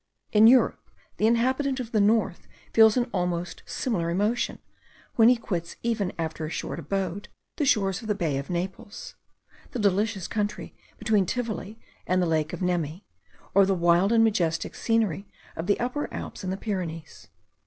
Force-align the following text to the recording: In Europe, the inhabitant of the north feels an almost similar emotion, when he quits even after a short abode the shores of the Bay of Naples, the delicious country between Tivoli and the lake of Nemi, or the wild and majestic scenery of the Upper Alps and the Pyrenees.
In 0.31 0.47
Europe, 0.47 0.89
the 1.17 1.27
inhabitant 1.27 1.79
of 1.79 1.91
the 1.91 2.01
north 2.01 2.47
feels 2.73 2.97
an 2.97 3.07
almost 3.13 3.61
similar 3.67 4.09
emotion, 4.09 4.57
when 5.13 5.29
he 5.29 5.35
quits 5.35 5.75
even 5.83 6.11
after 6.17 6.43
a 6.43 6.49
short 6.49 6.79
abode 6.79 7.27
the 7.57 7.65
shores 7.67 8.01
of 8.01 8.07
the 8.07 8.15
Bay 8.15 8.39
of 8.39 8.49
Naples, 8.49 9.13
the 9.73 9.77
delicious 9.77 10.27
country 10.27 10.73
between 10.97 11.27
Tivoli 11.27 11.79
and 12.07 12.19
the 12.19 12.25
lake 12.25 12.51
of 12.51 12.63
Nemi, 12.63 13.05
or 13.53 13.63
the 13.63 13.75
wild 13.75 14.11
and 14.11 14.23
majestic 14.23 14.73
scenery 14.73 15.27
of 15.55 15.67
the 15.67 15.79
Upper 15.79 16.11
Alps 16.11 16.43
and 16.43 16.51
the 16.51 16.57
Pyrenees. 16.57 17.27